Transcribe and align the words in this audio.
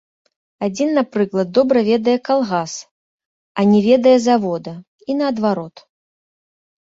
Адзін, 0.67 0.89
напрыклад, 0.99 1.47
добра 1.57 1.79
ведае 1.89 2.15
калгас, 2.29 2.73
а 3.59 3.65
не 3.73 3.81
ведае 3.89 4.15
завода, 4.27 4.73
і 5.09 5.19
наадварот. 5.19 5.75